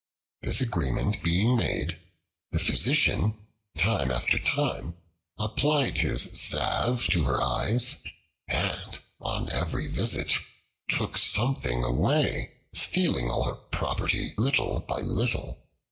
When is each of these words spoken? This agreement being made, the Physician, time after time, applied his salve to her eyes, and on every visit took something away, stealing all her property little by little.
This 0.41 0.61
agreement 0.61 1.21
being 1.21 1.55
made, 1.57 1.99
the 2.51 2.57
Physician, 2.57 3.37
time 3.77 4.09
after 4.09 4.39
time, 4.39 4.95
applied 5.37 5.99
his 5.99 6.23
salve 6.33 7.05
to 7.11 7.23
her 7.25 7.39
eyes, 7.39 7.97
and 8.47 8.97
on 9.19 9.51
every 9.51 9.85
visit 9.87 10.33
took 10.89 11.19
something 11.19 11.83
away, 11.83 12.49
stealing 12.73 13.29
all 13.29 13.43
her 13.43 13.53
property 13.53 14.33
little 14.39 14.79
by 14.79 15.01
little. 15.01 15.59